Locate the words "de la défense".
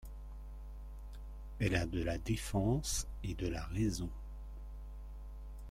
1.85-3.05